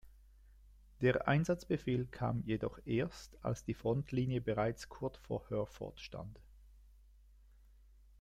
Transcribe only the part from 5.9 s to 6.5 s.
stand.